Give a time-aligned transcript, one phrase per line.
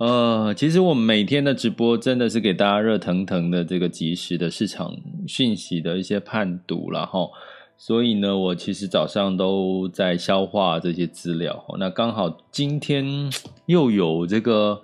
[0.00, 7.28] 呃，其实我们每天的直播真的是给大家热腾腾的这个及时的市场讯息的一些判读了哈，
[7.76, 11.62] 所以呢，我其实早上都在消化这些资料。
[11.78, 13.30] 那刚好今天
[13.66, 14.80] 又有这个。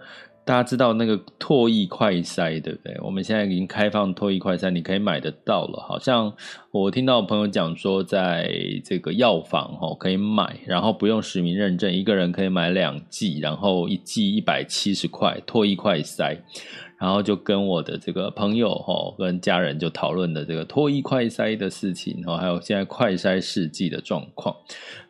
[0.47, 2.97] 大家知道那个唾液快筛对不对？
[3.03, 5.85] 我们现在已经开放唾液快筛，你可以买得到了。
[5.87, 6.33] 好像
[6.71, 8.49] 我听到朋友讲说，在
[8.85, 16.39] 这个药房哈可以买，然后不用实名认证，一个人可以买两剂，然后一剂一百七十块唾液快筛。
[16.99, 24.57] 然后就跟我的这个朋友哈，跟家人就讨论的这个唾液快筛的事情哈，还有现在快筛试剂的状况。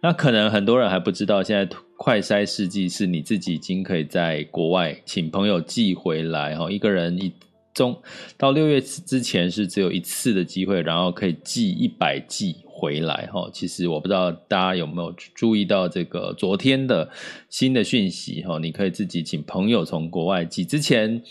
[0.00, 7.32] 那可能很多人还不知道，现在快筛试剂是你自己已经可以在国外请朋友寄回来哈，一个人一
[7.74, 7.98] 中
[8.36, 13.48] 到六月之前是只有一次的机会，然后可以寄一百剂回来哈。
[13.52, 17.10] 其实我不知道大家有没有注意到这个昨天的
[17.48, 21.22] 新的讯息哈，你可以自己请朋友从国外寄之前。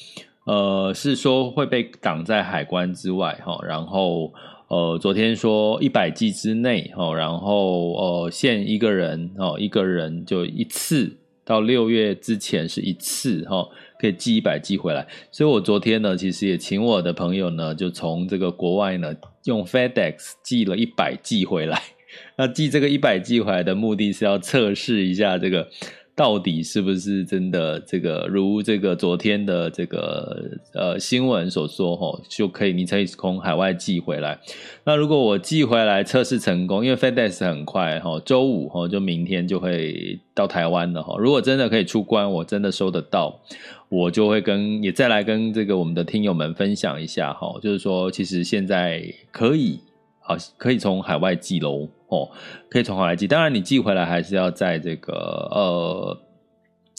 [0.46, 4.32] 呃，是说会被挡在海关之外哈，然后
[4.68, 13.68] 呃，昨天说一百剂之内哈，然后呃，限一个人哦，一个人就一次，到六月之前是一次哈，
[14.00, 15.08] 可以寄一百剂回来。
[15.32, 21.80] 所以我昨天呢，其实也请我的朋友呢，就从这个国外呢，用 FedEx 寄了一百剂回来。
[22.38, 25.68] 那寄这个一百剂回来的目的是要测试一下这个。
[26.16, 27.78] 到底是不是真的？
[27.82, 34.40] 这个如这个昨天的这个呃新闻所说，吼，就可以你可以从海外寄回来。
[34.86, 41.18] 那如果我寄回来测试成功，因为 FedEx 很快，哈，周五哈就明天就会到台湾了，哈。
[41.20, 43.42] 如果真的可以出关，我真的收得到，
[43.90, 49.82] 我就会跟也再来跟这个我们的听友们分享一下，哈，就是说其实现在可以。
[50.28, 52.32] 好，可以从海外寄喽，哦，
[52.68, 53.28] 可以从海外寄。
[53.28, 55.14] 当然，你寄回来还是要在这个
[55.52, 56.18] 呃，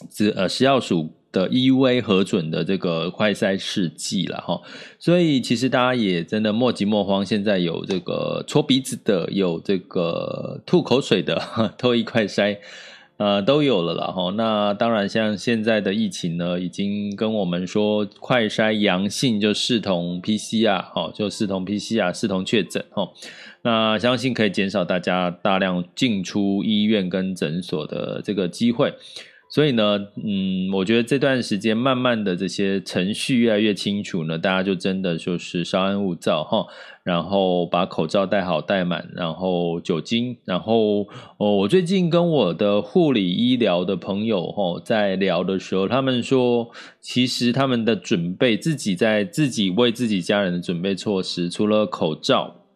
[0.09, 4.61] 只呃食药署的 EUA 核准的这个快筛试剂了哈。
[4.97, 7.25] 所以，其实大家也真的莫急莫慌。
[7.25, 12.57] 现在有这个搓鼻子的，有这个吐口水的，都 一块筛。
[13.17, 14.31] 呃，都有了啦哈。
[14.37, 23.09] 那当然，像现在的疫情呢，已经跟我们说，快筛阳性就视同 PCR 哈，就视同 PCR 视同确诊哈。
[23.63, 28.93] 那相信可以减少大家大量进出医院跟诊所的这个机会。
[29.49, 36.65] 所以呢，嗯，我觉得这段时间慢慢的这些程序越来越清楚呢，大家就真的就是稍安勿躁哈，
[37.03, 46.69] 然后把口罩戴好戴满，然后酒精，然后哦，我最近跟我的护理医疗的朋友哈在聊的时候，他们说，
[46.99, 52.66] 其实他们的准备自己在自己为自己家人的准备措施，除了口罩。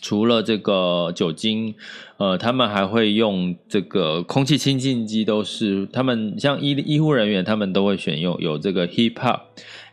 [0.00, 1.74] 除了这个酒精，
[2.18, 9.40] 呃，他们还会用这个空气清净机，都是他们像医医护人员，他们都会选用有这个 HEPA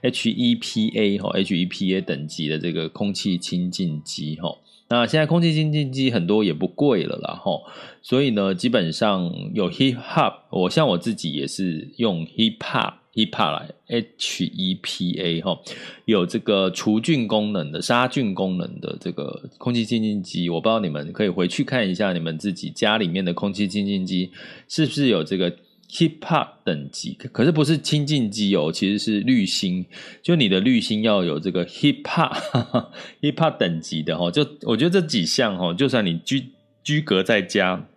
[0.01, 4.57] H E P A 哈 H E P A 等级的这个空气清净机哈。
[4.90, 7.61] 那现在空气清净机很多也不贵了啦哈，
[8.02, 12.96] 所以呢，基本上有 HEPA，我像我自己也是用 HEPA。
[13.13, 15.59] HEPA 来，H E P A 哈，
[16.05, 24.31] 有这个除菌功能的、杀菌功能的这个空气清新机，我不知道你们可以回去看一下，你们自己家里面的空气清新机
[24.69, 25.53] 是不是有这个
[25.90, 27.13] HEPA 等级？
[27.34, 29.85] 可是不是清净机哦，其实是滤芯，
[30.23, 32.87] 就你的滤芯要有这个 HEPA
[33.22, 34.31] HEPA 等级的哈。
[34.31, 36.46] 就我觉得这几项哈，就算你居
[36.81, 37.87] 居隔在家。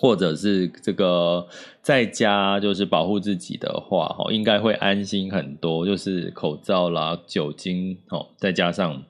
[0.00, 1.44] 或者是这个
[1.82, 5.84] 在家就是保护自己的话，哈，应该会安心很多。
[5.84, 9.02] 就是口罩啦、酒精，哦，再加上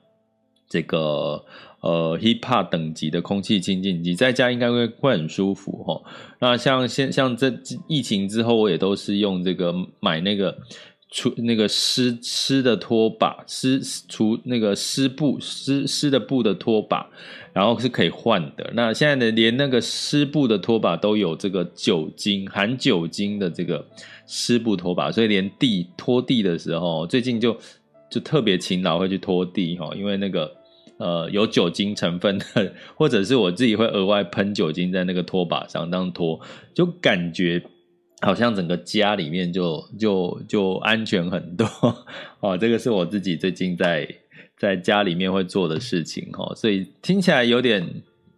[0.67, 1.45] 这个
[1.81, 6.01] 呃 HEPA 等级的空气清净机，在家应该会会很舒服哈。
[6.39, 7.53] 那像现像这
[7.87, 10.57] 疫情之后，我也都是用这个买那个。
[11.11, 17.09] 除那个湿湿的拖把，湿除那个湿布湿湿的布的拖把，
[17.51, 18.71] 然后是可以换的。
[18.75, 23.83] 那现在呢，连那个湿布的拖把都有这个酒精含酒精的这个
[24.27, 27.57] 湿布拖把，所以连地拖地的时候，最近就
[28.11, 30.55] 就特别勤劳会去拖地哈，因为那个
[30.97, 36.39] 呃有酒精成分的，或者是我自己会额外喷酒精在那个拖把上当拖，
[36.75, 37.63] 就感觉。
[38.21, 41.65] 好像整个家里面就就就安全很多
[42.41, 44.07] 哦，这个是我自己最近在
[44.57, 47.81] 在家里面会做的事情哈，所以听起来有点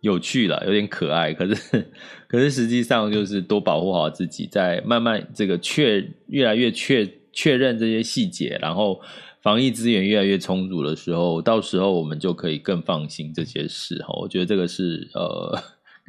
[0.01, 1.86] 有趣了，有点可爱，可是
[2.28, 9.01] 可是实际上就是多保护好自己，在慢慢这个确越来越确确认这些细节，然后
[9.42, 14.13] 防疫资源越来越充足的时候，到时候我们就可以更放心这些事哈。
[14.22, 15.60] 我觉得这个是呃。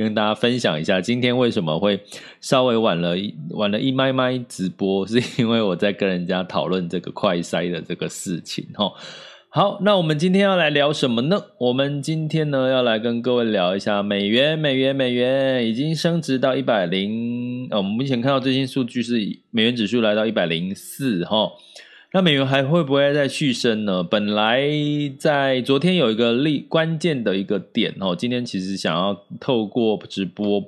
[0.02, 2.00] 跟大家分享一下，今天为什么会
[2.40, 8.92] 稍微晚了一晚了一麦麦直播，是因为我在跟人家讨论这个快筛的这个事情齁。
[9.54, 11.36] 好，那我们今天要来聊什么呢？
[11.58, 19.18] 我们今天呢要来跟各位聊一下美元，美元，美元已经升值到一百零，我们目前看到最新数据是
[19.50, 21.52] 美元指数来到一百零四齁。
[22.14, 24.02] 那美元还会不会再续升呢？
[24.02, 24.68] 本来
[25.18, 30.62] 在昨天有一个利关键的一个点哦，今天其实想要透过直播，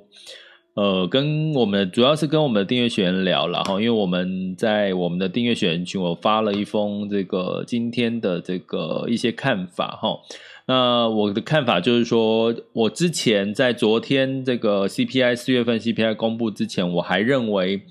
[0.72, 10.20] 呃，跟我们主要是跟我们的订阅学员聊了哈，因为我们在我们的订阅学员群，我发了一封这个今天的这个一些看法哈。
[10.66, 17.82] 那我的看法就是说，我之前在昨天这个 CPI 四月份 CPI 公布之前，我还认为，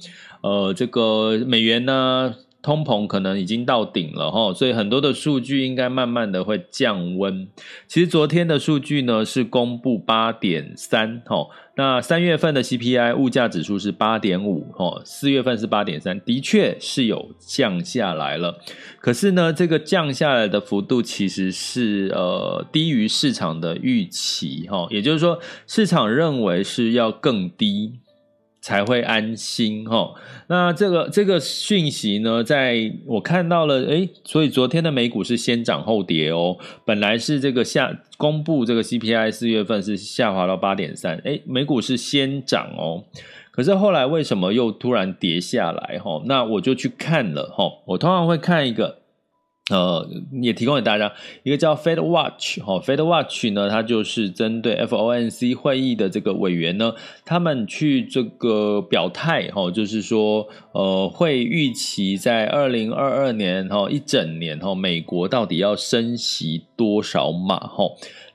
[0.42, 2.34] 呃，这个美元呢。
[2.64, 7.46] 通膨可能已经到顶了哈，所以很多的数据应该慢慢的会降温。
[7.88, 11.46] 其实昨天的数据呢是公布八点三哈，
[11.76, 18.58] 那三月份的 CPI 物价指数是八点五哈，四月份是八点三，的确是有降下来了。
[19.02, 25.38] 可是呢，这个降下来的幅度其实是呃低于市场的预期哈，也就是说
[25.68, 28.00] 市场认为是要更低。
[28.64, 30.14] 才会安心哈。
[30.48, 36.58] 那这个这个讯息呢，在我看到了，诶，所以昨天的美股是先涨后跌哦。
[36.86, 43.04] 本来是这个下公布这个 CPI 四月份是下滑到八点三，诶，美股是先涨哦。
[43.52, 46.24] 可是后来为什么又突然跌下来哈？
[46.26, 47.66] 那我就去看了哈。
[47.86, 49.03] 我通常会看一个。
[49.70, 50.06] 呃，
[50.42, 51.10] 也提供给大家
[51.44, 56.94] 一个叫 Fed Watch 哈，Fed Watch 呢，它就是针对 FOMC 会议的这个委员呢，
[57.24, 67.86] 他们去这个表态哈，就是说，呃，会预期在二零二二年哈一整年哈，美国到底要升息多少码哈？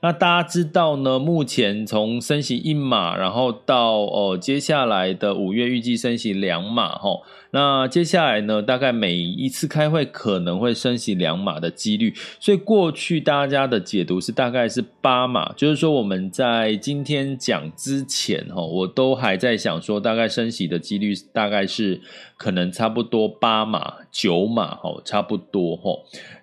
[0.01, 7.19] 那大家知道呢，目前从升息一码，然后到哦、接下来的五月预计升息两码哈。
[7.51, 21.99] 那接下来呢，大概每一次开会可能会升息两码的几率，所以过去大家的解读是大概是八码，就是说我们在今天讲之前哈，我都还在想说大概升息的几率大概是
[22.37, 25.91] 可能差不多八码九码哈，差不多哈。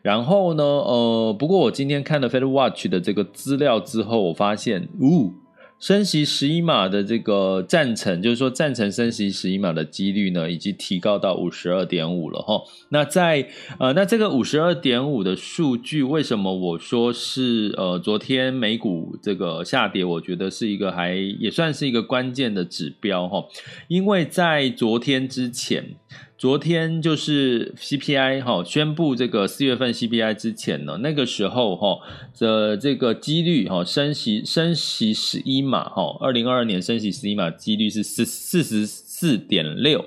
[0.03, 5.46] 然后呢，呃，不过我今天看了 Fed Watch 的这个资料之后，我发现，呜。
[5.79, 12.63] 升息十一码的这个赞成，就是说赞成升息十一码的几率呢，已经提高到五十二点五了哈。
[12.89, 23.45] 那在呃，那这个五十二点五的数据，为什么我说是呃，昨天美股这个下跌，我觉得是一个还也算是一个关键的指标哈，
[23.89, 25.97] 因为在昨天之前。
[26.39, 31.99] 昨天就是 CPI 哈宣布这个四月份 CPI 之前呢，那个时候哈
[32.39, 40.05] 的这个几率哈升息升息十一码哈，二零二二年升息十一码几率是四四十四点六，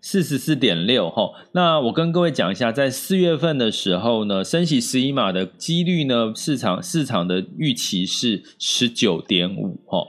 [0.00, 1.32] 四十四点六哈。
[1.50, 10.06] 那我跟各位讲一下，在四月份的时候呢，升息十一码的几率呢，市场市场的预期是十九点五哈。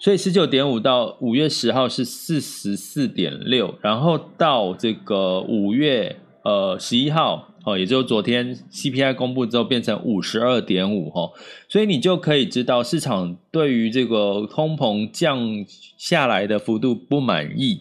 [0.00, 11.32] 所以十九点五到五月十号是四十四点六，然后到这个五月呃十一号哦，也就是昨天 CPI 公布之后变成五十二点五哈，
[11.68, 15.64] 所以你就可以知道市场对于这个通膨降
[15.96, 17.80] 下来的幅度不满意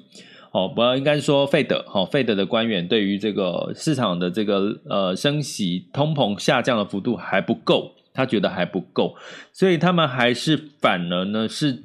[0.51, 9.15] 哦，不要应该说费德哈费德的官员对于这个市场的这个呃升息通膨下降的幅度还不够，他觉得还不够，
[9.53, 11.83] 所以他们还是反而呢是。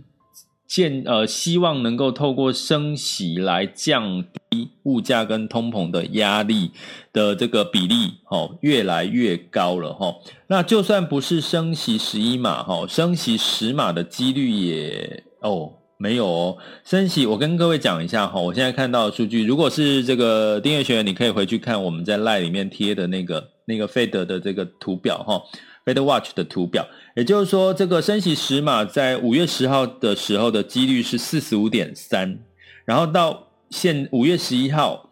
[0.73, 6.71] 建呃希望能够透过升息来降低物价跟通膨的压力
[7.13, 10.15] 的这个比例哦，越来越高了哈。
[10.47, 15.75] 那就算不是升息十一码哈，升息十码的几率也哦。
[15.99, 17.27] 没有哦，升息。
[17.27, 25.41] 我跟各位讲一下哈，我现在看到的数据，如果是这个订阅学员，你可以回去看我们在赖里面贴的那个那个费德的这个图表哈
[25.85, 26.87] ，Fed Watch 的图表。
[27.15, 32.39] 也就是说，这个升息十码在五月十号的时候的几率是四十五点三，
[32.85, 35.09] 然后到现五月十一号。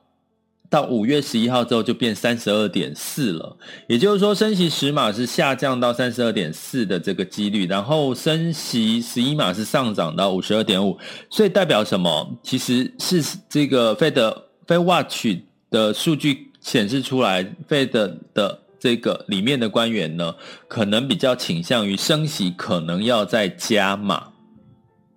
[0.70, 3.56] 到五月十一号之后就变三十二点四了，
[3.88, 10.96] 也就是说升息十码是下降到三十二点四的这个几率，然后升息十一码是上涨到五十二点五，
[11.28, 12.38] 所以代表什么？
[12.44, 14.12] 其实是这个 Fed
[14.64, 15.38] Fed Watch
[15.72, 17.90] 的数据显示出来，Fed
[18.32, 20.34] 的这个里面的官员呢，
[20.66, 24.28] 可能比较倾向于升息，可能要再加码。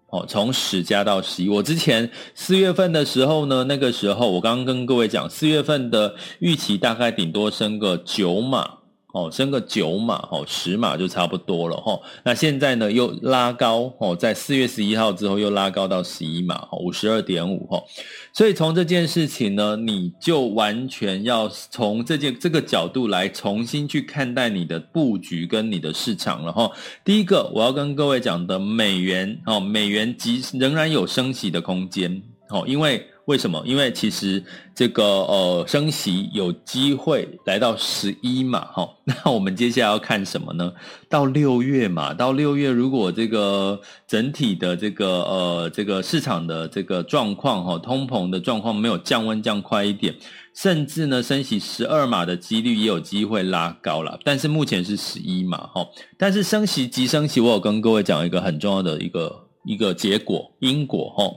[0.10, 1.50] 哦，从十加到十一。
[1.50, 8.83] 我之前四月份的时候呢，那个时候我刚刚跟各位讲，四月份的预期大概顶多升个九码。
[9.14, 12.00] 哦，升个九码，哦，十码就差不多了，哈。
[12.26, 17.80] 那现在呢，又拉高，哦，在四月十一号之后又拉高到十一码，五十二点五，哈。
[18.34, 26.72] 所以从这件事情呢，你就完全要从这件这个角度来重新去看待你的布局跟你的市场了，哈。
[27.06, 33.08] 第一个，我要跟各位讲的，美元，哦，美元即仍然有升息的空间，哦，因为。
[33.26, 33.64] 为什么？
[33.66, 34.44] 因为其实
[34.76, 38.86] 这个呃升息有机会来到十一嘛，哈。
[39.24, 40.74] 那我们接下来要看什么呢？
[41.08, 50.14] 到六月嘛，到六月如果这个整体的这个呃这个市场的这个状况哈，通膨的状况没有降温降快一点，
[50.54, 54.20] 甚至呢升息十二码的几率也有机会拉高了。
[54.26, 55.88] 但是目前是十一嘛哈。
[56.18, 61.32] 但是升息即升息，我有跟各位讲一个很重要的一个一个结果因果哈。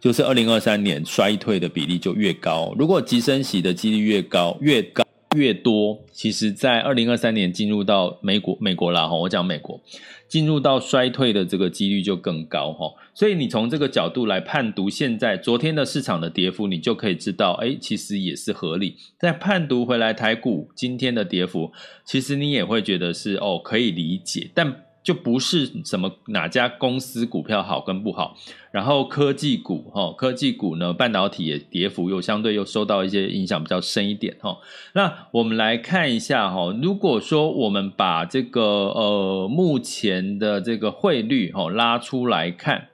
[0.00, 5.04] 就是二零二三年衰退的比例就越高，如果急升息的几率越高，越高
[5.36, 9.80] 越多，其实，在二零二三年进入到美国美国啦哈，我讲美国
[10.28, 18.96] 进入到衰退的这个几率就更高哈，所以你从这个角度来判读现在昨天的市场的跌幅，你就可以知道，哎，其实也是合理。
[19.18, 21.72] 再判读回来台股今天的跌幅，
[22.04, 24.85] 其实你也会觉得是哦，可以理解，但。
[25.06, 28.36] 就不是什么哪家公司股票好跟不好，
[28.72, 34.58] 然后科技股哈，科技股呢，半导体也跌幅又相对又受到一些影响比较深一点哈。
[34.94, 42.88] 那我们来看一下哈，如果说我们把这个呃目前的这个汇率哈拉出来看，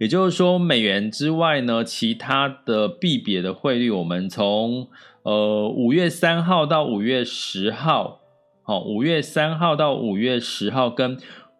[0.00, 4.88] 也就是说美元之外呢，其他的币别的汇率，我们从
[5.22, 8.20] 呃五月三号到五月十号，
[8.62, 11.18] 好，五月三号到五月十号跟。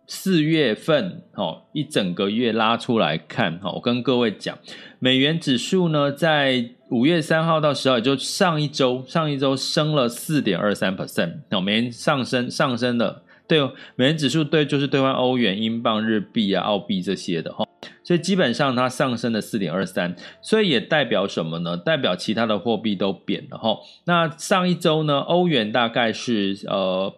[0.09, 4.59] 四月份，哦，一整个月拉出来看，哈，我跟各位讲，
[4.99, 13.61] 美元指数呢，在五月三号到十号，也就上一周，上一周升了四点二三 percent，哦，美元上升，上升了，对，
[13.97, 17.69] 美元指数对，就是兑换欧元、英镑、日币啊、澳币这些的，哈，
[18.03, 21.77] 所以基本上它上升了四点二三，所以也代表什么呢？
[21.77, 23.79] 代表其他的货币都贬了，哈。
[24.07, 27.15] 那上一周呢，欧元大概是，呃，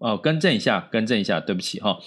[0.00, 1.98] 呃，更正一下，更正一下，对不起，哈。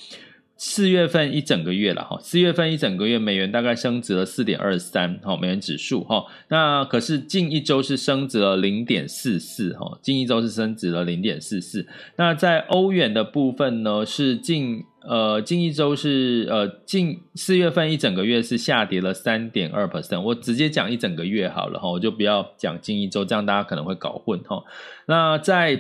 [0.58, 11.86] 四月份一整个月了哈，四月份一整个月美元大概升值了四点二三哈，美元指数哈，那可是近一周是升值了零点四四哈，近一周是升值了零点四四。
[12.16, 24.64] 那在欧元的部分呢，是近呃近一周是呃近四月份一整个月是下跌了三点二 percent，我直接讲一整个月好了哈，我就不要讲近一周，这样大家可能会搞混哈。
[25.06, 25.80] 那在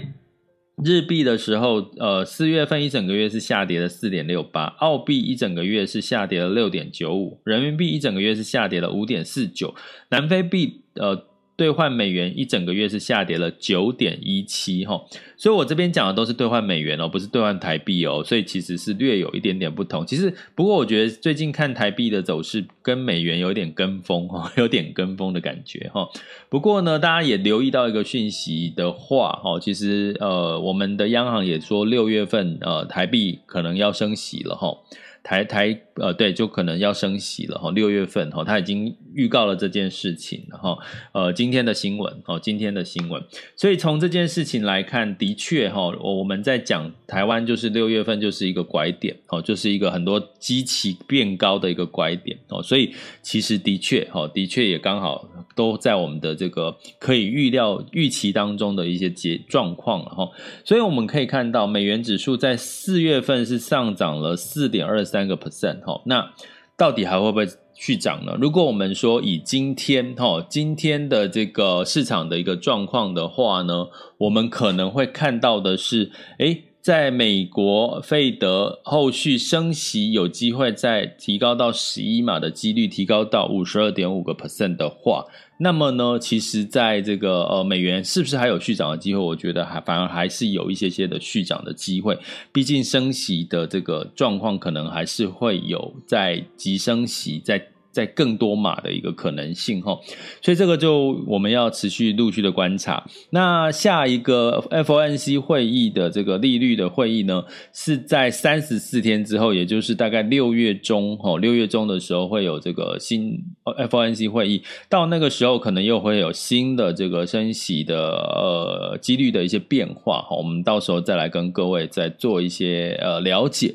[0.83, 9.73] 日币的时候，呃，四月份一整个月是下跌了四点六八，澳币一整个月是下跌了六点九五，人民币一整个月是下跌了五点四九，
[10.09, 11.27] 南非币，呃。
[11.57, 15.01] 兑换美元一整个月是下跌了九点一七哈，
[15.35, 20.05] 所以我这边讲的都是兑换美元哦，不是兑换台币哦，所以其实是略有一点点不同。
[20.05, 26.07] 其实不过我觉得最近看台币的走势跟美元有点跟风哈， 有点跟风的感觉哈。
[26.47, 34.77] 不过呢，大家也留意到一个讯息的话哈，其实呃，我们的央行也说六月份呃台币可能要升息了哈。
[35.23, 40.77] 台台呃对，就可能要升息了哈，六月份哈，他已经预告了这件事情哈，
[41.11, 43.21] 呃，今天的新闻哦，今天的新闻，
[43.55, 52.93] 所以从这件事情来看，的确哈，我们在讲台湾就是六月份就是一个拐点哦，就是一个很多基期变高的一个拐点哦，所以
[53.23, 60.29] 其实的确哈，的确也刚好都在我们的这个可以预料预期当中的一些结状况了哈，
[60.63, 65.27] 所以我们可以看到美元指数在四月份是上涨了四点二三。
[65.27, 66.31] 个 percent 哈，那
[66.77, 68.37] 到底还会不会去涨呢？
[68.39, 73.87] 如果我们说以今天哈今天的这个市场的一个状况的话呢，
[74.19, 85.25] 我们可能会看到的是，诶在美国费德后续升息有机会再提高到十一码的几率提高到五十二点五个 percent 的话，
[85.57, 89.19] 那么呢，其实在这个呃美元是不是还有续涨的机会？
[89.19, 92.17] 我觉得还反而还是有一些些的续涨的机会，
[92.53, 97.67] 毕竟升息的这个状况可能还是会有在急升息在。
[97.97, 99.99] 在更多码的一个可能性哈，
[100.39, 103.03] 所以这个就我们要持续陆续的观察。
[103.31, 114.61] 那下一个 FOMC 会议的这个利率的会议呢，是在三十四天之后，也就是大概六月中哈，六月中的时候会有这个新 FOMC 会议。
[114.87, 120.37] 到那个时候，可能又会有新的这个升息的呃几率的一些变化哈。
[120.37, 123.73] 我们到时候再来跟各位再做一些呃了解。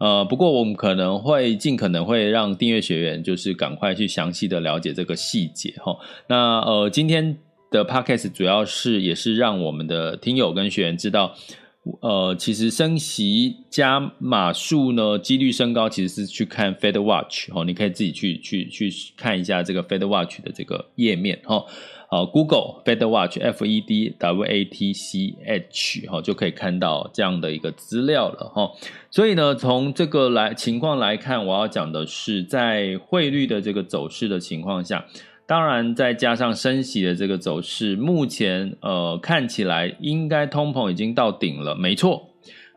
[0.00, 5.96] 呃，不过我们可能会尽可能会让订阅学员就是赶快去详细的了解这个细节哈。
[6.26, 7.36] 那呃，今天
[7.70, 11.34] 的 podcast 主要是也是让我们的听友跟学员知道，
[12.02, 21.64] 呃，其实升息加码数呢，几率升高，其实是去看 Fed Watch 哦，你可以自己去去去看一下这个 Fed Watch 的这个页面哈。
[22.10, 28.72] 好，Google Fed Watch F E D W A T C H 哈，就可以看到这样的一个资料了哈。
[29.10, 35.06] 所以呢，从这个来情况来看，我要讲的是，在汇率的这个走势的情况下，
[35.50, 42.29] 当然再加上升息的这个走势，目前呃看起来应该通膨已经到顶了，没错。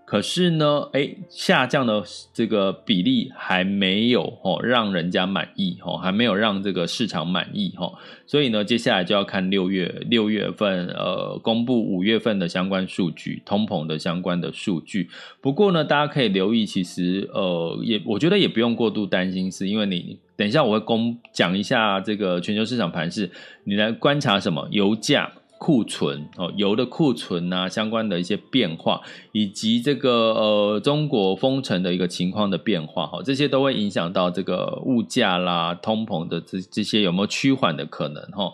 [0.05, 7.93] 可是呢，哎，下降的这个比例还没有哦，让人家满意哦，还没有让这个市场满意哦，
[8.27, 15.09] 所以呢，接下来就要看六月六月份呃公布五月份的相关数据，通膨的相关的数据。
[15.41, 23.31] 不过呢，大家可以留意，其实呃也我觉得也不用过度担心，是因为你等一下我会公讲一下这个全球市场盘势，
[23.63, 25.31] 你来观察什么油价。
[25.63, 28.99] 库存哦，油的库存啊，相关的一些变化，
[29.31, 38.51] 以及这个呃中国封城的一个情况的变化，哈，这些都会影响到这个物价啦、通膨的这这些有没有趋缓的可能，哈。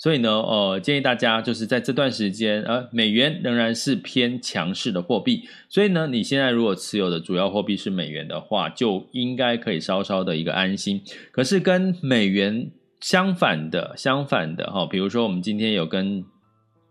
[0.00, 11.02] 所以呢，呃，建议大家就是在这段时间，呃，美元仍然是偏强势的货币，所以呢，你现在如果持有的主要货币是美元的话，就应该可以稍稍的一个安心。
[11.30, 16.24] 可是跟美元相反的，相反的哈，比如说我们今天有跟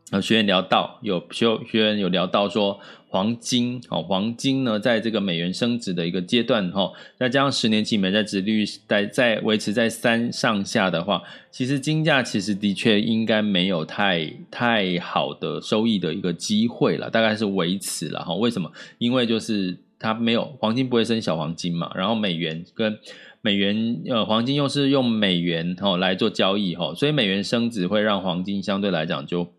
[0.09, 18.33] 呃，学员聊到有学学员有聊到说黄金哦，黄金呢，在这个美元升值的一个阶段哈，再加上十年期美债殖利率在在维持在三上下的话，其实金价其实的确应该没有太太好的收益的一个机会了，大概是维持了哈。
[18.35, 18.71] 为什么？
[18.99, 22.97] 因为就是它没有黄金不会升小黄金嘛，然后美元跟
[23.41, 29.51] 美元呃黄金又是用美元哦来做交易哈，所以美元升值会让黄金相对来讲就。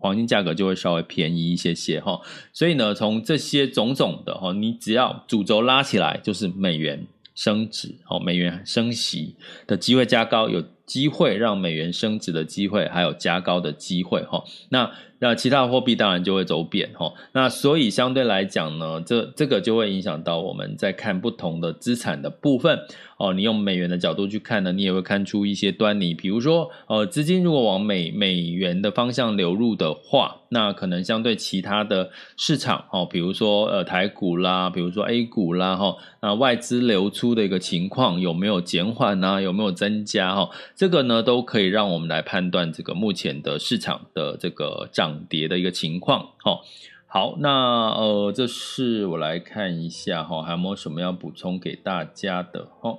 [0.00, 2.20] 黄金价格就会稍微便宜一些些哈，
[2.52, 14.44] 所以呢，从这些种种的哈，你只要主轴拉起来，就是美元升值哦，美元升息的机会加高，有机会让美元升值的机会，还有加高的机会哈。
[14.68, 17.12] 那那其他货币当然就会走贬哈。
[17.32, 22.78] 那所以相对来讲呢，这这个就会影响到我们在看不同的资产的部分。
[23.16, 26.12] 哦，你用美元的角度去看呢，你也会看出一些端倪。
[26.12, 39.40] 比如说，呃，资金如果往美美元的方向流入的话，那可能相对其他的市场，哦，比如说呃台股啦，比如说 A 股啦，哈，那外资流出的一个情况有没有减缓呢？
[39.40, 40.34] 有没有增加？
[40.34, 46.30] 哈，这个呢都可以让我们来判断这个目前的市场的这个涨跌的一个情况。
[46.38, 46.60] 哈，
[47.06, 52.66] 好，那呃，这是我来看一下哈，还有没有什么要补充给大家的？
[52.80, 52.98] 哈。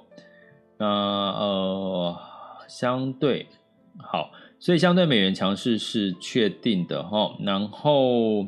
[0.78, 2.18] 那呃，
[2.68, 3.48] 相对
[3.98, 7.36] 好，所以相对美元强势是确定的哈。
[7.40, 8.48] 然后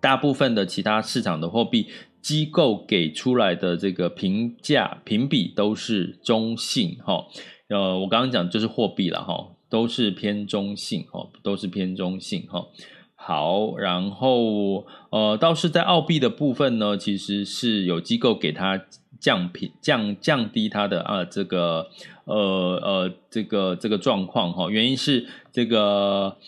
[0.00, 1.88] 大部分的其他市场的货币
[2.20, 7.26] 机构给出来的这个评价评比都是中性哈。
[7.70, 12.66] 呃，我刚刚讲就是货币了哈，都是偏中性哦，都是偏中性哈。
[13.14, 18.84] 好，然后呃，倒是在澳币的部分呢，其实是有机构给它。
[19.20, 21.90] 降平降降低它的啊这个
[22.24, 22.34] 呃
[22.82, 26.38] 呃这个这个状况哈，原因是这个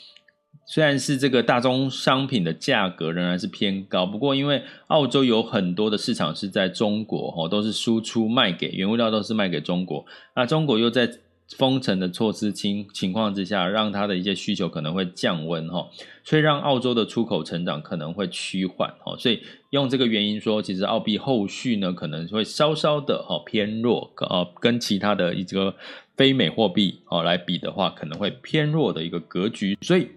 [0.65, 11.11] 虽然是这个大宗商品的价格仍然是偏高，不过因为澳洲有很多的市场是在中国哈，都是输出卖给原物料都是卖给中国，那中国又在
[11.59, 15.91] 封城的措施情情况之下，让它的一些需求可能会降温哈，
[16.25, 25.75] 所以让澳洲的出口成长可能会趋缓哈，所以用这个原因说，其实澳币后续呢可能会稍稍的哈偏弱，呃，跟其他的一个
[26.17, 30.09] 非美货币哦来比的话，可能会偏弱的一个格局，所以。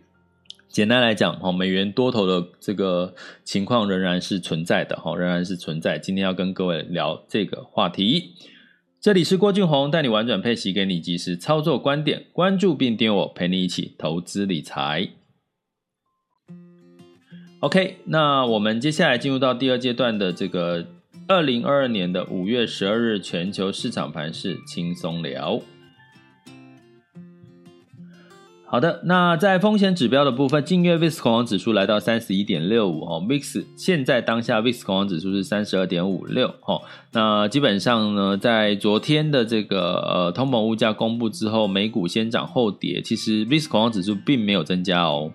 [0.69, 5.97] 简单来讲，哈，美元多头的这个情况仍然是存在的，哈，仍然是存在。
[5.97, 8.33] 今天要跟各位聊这个话题。
[8.99, 15.09] 这里是郭俊宏，带你玩转配息，给你及时操作观点，关注并点我，陪你一起投资理财。
[17.61, 20.87] OK，那我们接下来进入到第二阶段的这个
[21.27, 25.61] 二零二二年的五月十二日全球市场盘势轻松聊。
[28.67, 36.81] 好的，那在风险指标的部分，近月 VIX 恐慌指数来到三十一点六五哦，VIX 现在当下 VIX 恐慌指数是三十二点五六哦，
[37.13, 45.31] 那基本上呢，在昨天的这个呃通膨物价公布之后，美股先涨后跌，其实 VIX 恐慌指数并没有增加哦。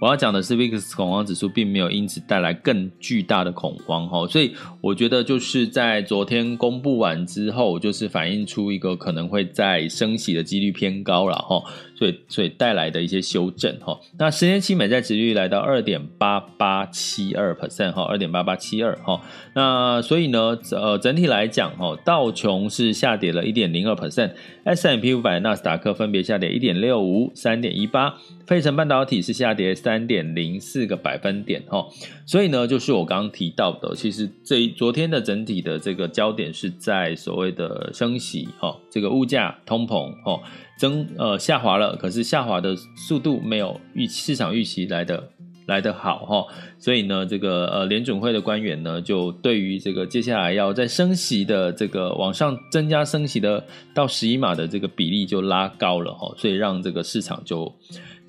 [0.00, 11.62] 我要讲的是，VIX 恐慌指数并没有因此带来更巨大的恐慌哈，所以我觉得就是在昨天公布完之后，就是反映出一个可能会再升息的几率偏高了哈，
[11.94, 14.00] 所以所以带来的一些修正哈。
[14.18, 19.20] 那十年期美债殖利率来到二点八八七二 percent 哈，二点八八七二哈。
[19.54, 28.14] 那所以呢，呃，整体来讲哈，道琼是下跌了一点零二 percent，S&P 五百、纳斯达克分别下跌一点六五、三点一八。
[28.46, 31.84] 费城半导体是下跌三三点零四个百分点哈，
[32.24, 40.40] 所以呢，就是我刚刚提到的，其实这昨天的整体的这个焦点是在所谓的升息哈，这个物价通膨哦
[40.78, 45.28] 增呃下滑了，可是下滑的速度没有预市场预期来的
[45.66, 46.46] 来得好哈，
[46.78, 57.74] 所以呢，这个呃联准会的官员呢，就对于这个接下来要在升息的这个往上增加升息的到十一码的这个比例就拉高了哈，所以让这个市场就。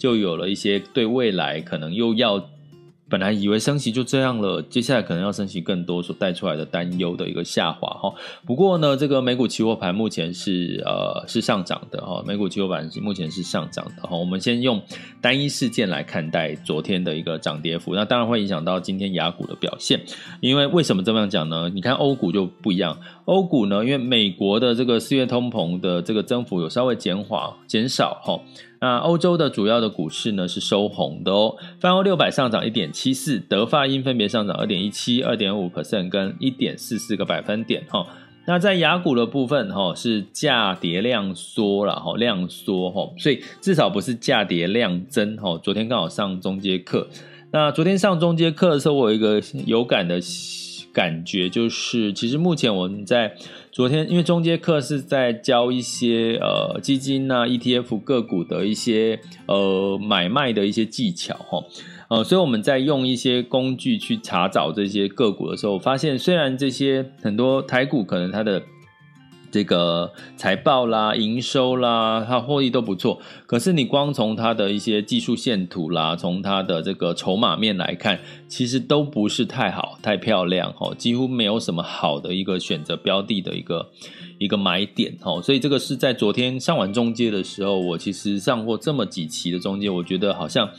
[0.02, 2.44] 就有了一些对未来可能又要，
[3.08, 8.12] 本来以为升息就这样了，接下来可能要升息更多所带出来的担忧的一个下滑哈。
[8.44, 14.18] 不过呢，这个美股期货盘目前是呃是上涨的哈，美股期货盘目前是上涨的哈。
[14.18, 14.82] 我们先用
[15.22, 20.02] 单一事件来看待昨天的一个涨跌幅，那当然会影响到今天雅股的表现。
[20.40, 21.70] 因为为什么这么样讲呢？
[21.70, 28.40] 你看欧股就不一样，欧股呢，因为美国的这个四月通膨的这个增幅有稍微减缓减少哈。
[28.84, 38.08] 那欧洲的主要的股市呢是收红的哦，泛欧六百上涨一点七四，德法英分别上涨二点一七、二点五 percent 跟一点四四个百分点哈。
[38.48, 45.60] 那在雅股的部分哈是价跌量缩了哈，量缩哈，所以至少不是价跌量增哈。
[45.62, 47.08] 昨天刚好上中阶课，
[47.52, 50.20] 那昨天上中阶课的时候，我有一个有感的
[50.94, 53.36] 感觉，就是其实目前我们在。
[53.74, 61.64] 昨天，因为中间课是在教一些呃基金呐、啊、ETF 个股的一些呃买卖的一些技巧哈，
[62.10, 68.62] 呃，所以我们在用一些工具去查找这些个股的时候，发现虽然这些很多台股可能它的。
[69.52, 73.20] 这个财报啦、营收啦，它获利都不错。
[73.46, 83.90] 可是你光从它的一些技术线图啦，从它的这个筹码面来看，其实都不是太好、太漂亮哦，几乎没有什么好的一个选择标的的一个
[84.40, 85.42] 一个买点哦。
[85.42, 90.70] 所以这个是在昨天上完中介的时候，我其实上过这么几期的中介，我觉得好像。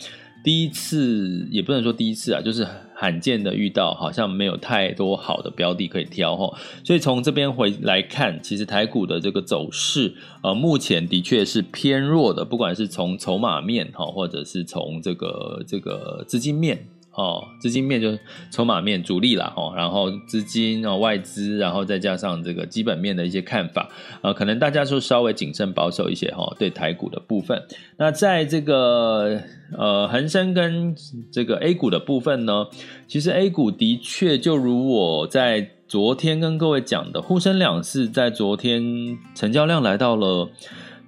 [0.44, 2.66] 第一次也不能说第一次啊，就是
[3.02, 16.91] 罕见的遇到，好像没有太多好的标的可以挑哦，所以从这边回来看，其实台股的这个走势，呃，目前的确是偏弱的，不管是从筹码面哈，或者是从这个这个资金面。
[17.14, 18.18] 哦，资金面就
[18.51, 23.88] 筹码面主力啦，哦，然后资金哦外资，然后再加上这个基本面的一些看法，
[24.22, 27.62] 呃，可能大家就稍微谨慎保守一些哈，对台股的部分。
[27.98, 29.40] 那在这个
[29.77, 30.94] 呃恒生跟
[31.31, 32.66] 这个 A 股的部分呢，
[33.07, 40.51] 其实 A 股的确就如我在昨天跟各位讲的，沪深两市在昨天成交量来到了。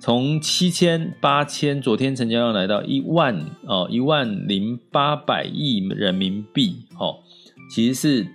[0.04, 7.20] 从七千八千，昨天成交量来到一万哦，一万零八百亿人民币哦，
[7.70, 8.26] 其实是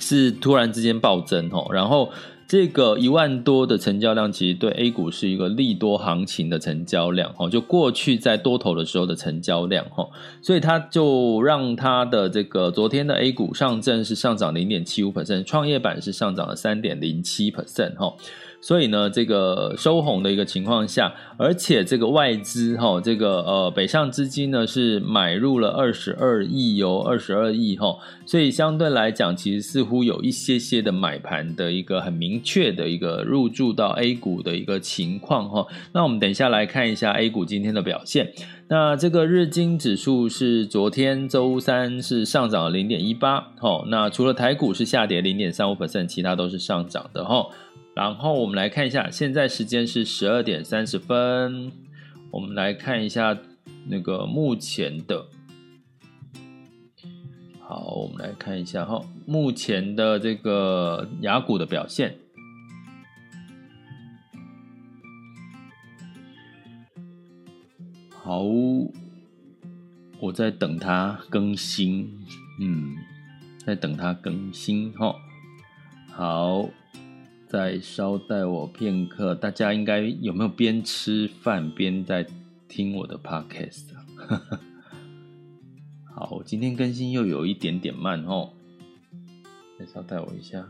[0.00, 2.10] 是突然之间暴增哦，然后
[2.48, 10.10] 这个一万多的成交量，其实对 A 股是一个利多行情的成交量哦，就过去在多头的时候的成交量哦，
[10.42, 18.12] 所以它就让它的这个昨天的 A 股上证是上涨零点七五 percent，创业板是上涨了三点零七 percent 哈。
[18.62, 35.66] 所以呢，这个收红的一个情况下，而且这个外资哈，这个呃北上资金呢是买入了二十二亿哟，二十二亿哈，所以相对来讲，其实似乎有一些些的买盘的一个很明确的一个入驻到 A 股的一个情况哈。
[35.92, 38.32] 那我们等一下来看一下 A 股今天的表现。
[38.68, 43.84] 那这个日经指数是昨天周三是上涨了零点一八，哈。
[43.88, 47.48] 那除了台股是下跌零点三五 percent，其他都是上涨的哈。
[47.94, 51.70] 然后我们来看一下，现在时间是十二点三十分，
[52.30, 53.38] 我们来看一下
[53.86, 55.26] 那个目前的。
[57.60, 62.16] 好，我们来看一下哈，目前的这个雅股的表现。
[68.10, 68.42] 好，
[70.18, 72.20] 我在等它更新，
[72.60, 72.96] 嗯，
[73.66, 75.14] 在等它更新哈。
[76.10, 76.68] 好，
[77.52, 79.34] 再稍待我片刻。
[79.34, 82.26] 大家应该有没有边吃饭边在
[82.66, 84.40] 听我的 podcast 啊？
[86.16, 88.54] 好，今天更新又有一点点慢哦，
[89.78, 90.66] 再稍待我一下。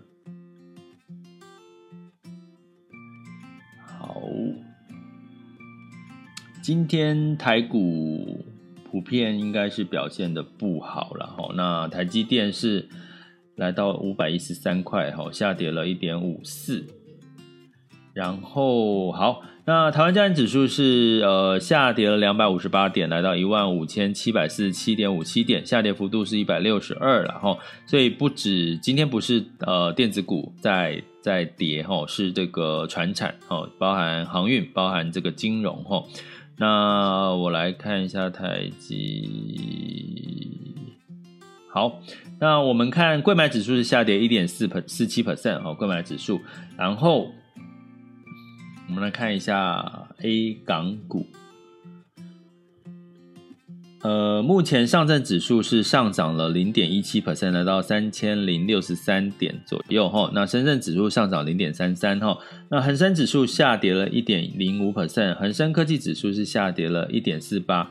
[3.86, 4.20] 好，
[6.60, 8.44] 今天台股
[8.90, 11.52] 普遍应该是表现得不好了哈。
[11.54, 12.88] 那台积电是
[13.56, 16.86] 来到五百一十三块哈，下跌了一点五四。
[18.12, 19.42] 然后好。
[19.64, 36.02] 那台湾加权指数是呃下跌了两百五十八点，来到一万五千七百四十七点五七点，下跌幅度是一百六十二，然后所以不止今天不是呃电子股在在跌哈，是这个船产哦，包含航运，包含这个金融哈。
[36.56, 40.71] 那我来看一下台积，
[41.72, 42.00] 好，
[42.38, 46.40] 那我们看柜买指数是下跌一点四四七 percent 哦，柜买指数，
[46.76, 47.32] 然后。
[48.88, 51.26] 我们来看一下 A 港股，
[54.02, 60.30] 呃，目前上证指数是上涨了零点一七 percent，来到三千零六十三点左右哈。
[60.34, 62.36] 那深圳指数上涨零点三三哈。
[62.68, 67.90] 那恒生指数下跌了一点零五 percent，恒生科技指数是下跌了一点四八。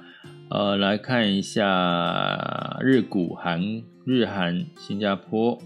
[0.51, 5.57] 呃，来看一下日股韩日韩新加坡。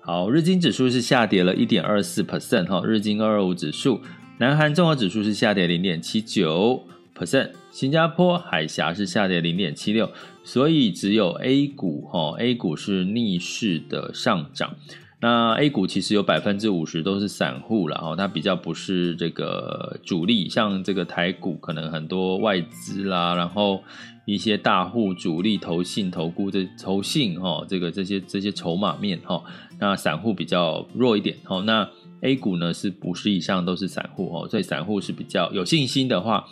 [0.00, 4.00] 好，日经指数是下跌了一点二四 percent 哈，日经二二五指数，
[4.38, 6.86] 南韩综合指数是下跌零点七九
[7.18, 10.08] percent，新加坡海峡是下跌零点七六，
[10.44, 14.76] 所以只有 A 股哈，A 股是逆势的上涨。
[15.22, 23.84] 那 A 股其实有百分之五十都是散户了哈，它比较不是这个主力，像这个台股可能很多外资啦，然后
[24.26, 29.40] 一些大户主力投信投顾这投信哈，这个这些这些筹码面哈，
[29.78, 31.60] 那散户比较弱一点哈。
[31.60, 31.88] 那
[32.22, 36.44] A 股呢是五十以上都是散户哈，所以散户是比较有信心的话，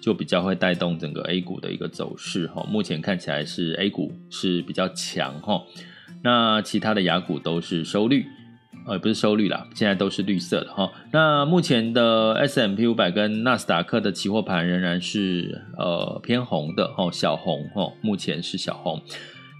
[0.00, 2.66] 就比较会带动整个 A 股的一个走势哈。
[2.68, 5.62] 目前看起来是 A 股是比较强哈。
[6.22, 8.26] 那其他的雅股都是收绿，
[8.86, 10.90] 呃，不是收绿啦，现在都是绿色的哈。
[11.12, 19.02] 那目前的 S M P 五百跟纳斯达克的期货盘仍然是呃偏红的哦，小红哦，目前是小红。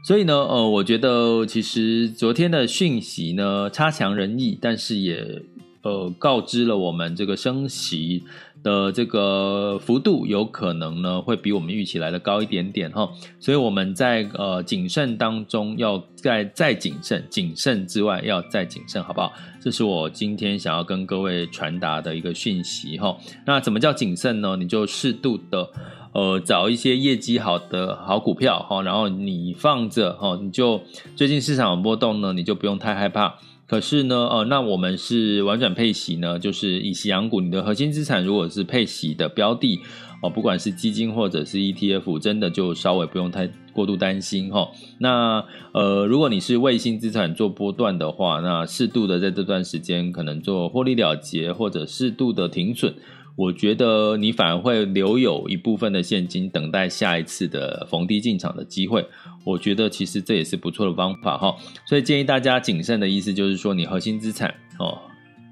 [0.04, 5.42] 所以呢，呃，我觉得其实昨天的讯息呢差强人意，但是也
[5.86, 8.24] 呃告知了我们这个升息。
[8.62, 19.32] 的这个幅度有可能呢会比我们预期来的高一点点哈，所以我们在呃谨慎当中要再再谨慎，谨慎之外要再谨慎，好不好？
[19.60, 23.16] 这是我今天想要跟各位传达的一个讯息哈。
[23.46, 24.56] 那怎么叫谨慎呢？
[24.56, 25.70] 你就适度的
[26.12, 30.82] 呃找一些业绩好的好股票哈，然后你放着哈，你就
[31.14, 33.36] 最近市场有波动呢，你就不用太害怕。
[33.66, 37.40] 可是呢，呃，那我们是婉转配息呢，就是以息养股。
[37.40, 39.80] 你的核心资产如果是配息的标的，
[40.22, 44.68] 哦，不管是基金或者是 ETF，真的就稍微不用太过度担心哈。
[44.98, 52.94] 那呃，如果你是卫星资产做波段的话，那适度的在这段时间可能做获利了结，或者适度的停损。
[53.36, 59.06] 我觉得你反而会留有一部分的现金，等待下一次的逢低进场的机会。
[59.44, 61.54] 我觉得其实这也是不错的方法哈，
[61.86, 64.98] 所以建议大家谨慎的意思就是说，你核心资产哦，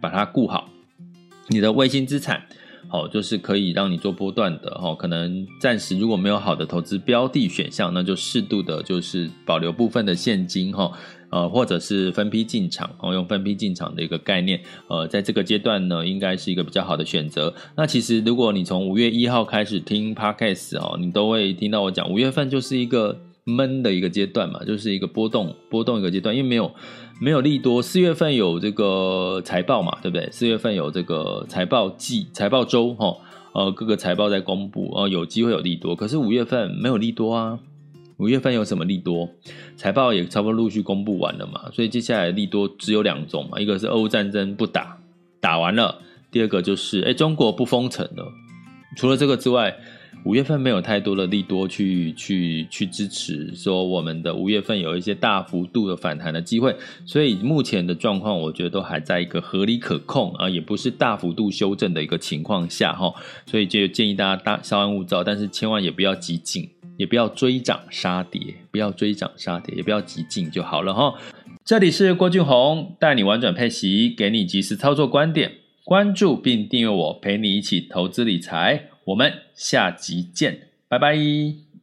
[0.00, 0.68] 把它顾好，
[1.48, 2.42] 你的卫星资产
[2.88, 4.94] 好，就是可以让你做波段的哈。
[4.94, 10.92] 可能暂时如果没有好的投资标的选项，那就适度的就是保留部分的现金哈。
[11.30, 17.52] 呃，或者是分批进场，哦，用分批进场的一个概念，呃，在这个阶段呢，应该是一个比较好的选择。
[17.76, 26.72] 那其实，如果你从五月一号开始听 Podcast 哦，你都会听到我讲，五月份就是一个闷的一个阶段嘛，就是一个波动波动一个阶段，因为没有
[27.20, 27.82] 没有利多。
[27.82, 30.28] 四月份有这个财报嘛，对不对？
[30.30, 33.16] 四月份有这个财报季、财报周，哈，
[33.52, 35.94] 呃，各个财报在公布，呃，有机会有利多。
[35.94, 37.58] 可是五月份没有利多啊。
[38.18, 39.28] 五月份有什么利多？
[39.76, 44.98] 财报也差不多陆续公布完了嘛，所以接下来利多只有两种嘛，一个是俄乌战争不打，
[45.40, 45.96] 打完了；
[46.30, 48.32] 第二个就是哎，中国不封城了。
[48.96, 49.76] 除了这个之外，
[50.22, 56.74] 五月份没有太多的利多去去去支持，说我们的五月份有一些大幅度的反弹的机会，
[57.04, 63.12] 所以目前的状况，我觉得都还在一个合理可控啊，也不是大幅度修正的一个情况下哈，
[63.44, 71.14] 所以就建议大家大稍安勿躁，但是千万也不要急进，也不要追涨杀跌，不要追涨杀跌，也不要急进就好了哈。
[71.64, 75.52] 这里是郭俊宏，带你玩转配息，给你及时操作观点，
[75.84, 78.88] 关注并订阅我，陪你一起投资理财。
[79.04, 81.73] 我们下集见，拜拜。